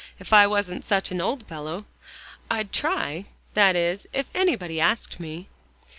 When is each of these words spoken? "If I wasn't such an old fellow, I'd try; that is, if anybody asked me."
"If 0.17 0.33
I 0.33 0.47
wasn't 0.47 0.83
such 0.83 1.11
an 1.11 1.21
old 1.21 1.45
fellow, 1.45 1.85
I'd 2.49 2.73
try; 2.73 3.25
that 3.53 3.75
is, 3.75 4.07
if 4.13 4.25
anybody 4.33 4.81
asked 4.81 5.19
me." 5.19 5.47